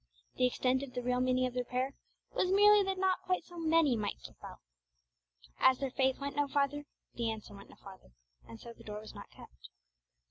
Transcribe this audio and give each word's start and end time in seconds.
The 0.35 0.47
extent 0.47 0.81
of 0.81 0.93
the 0.95 1.03
real 1.03 1.19
meaning 1.19 1.45
of 1.45 1.53
their 1.53 1.63
prayer 1.63 1.93
was 2.33 2.49
merely 2.51 2.81
that 2.85 2.97
not 2.97 3.21
quite 3.21 3.43
so 3.45 3.59
many 3.59 3.95
might 3.95 4.19
slip 4.19 4.43
out. 4.43 4.57
As 5.59 5.77
their 5.77 5.91
faith 5.91 6.17
went 6.17 6.35
no 6.35 6.47
farther, 6.47 6.85
the 7.13 7.29
answer 7.29 7.53
went 7.53 7.69
no 7.69 7.75
farther, 7.75 8.11
and 8.47 8.59
so 8.59 8.73
the 8.73 8.83
door 8.83 8.99
was 9.01 9.13
not 9.13 9.29
kept. 9.29 9.69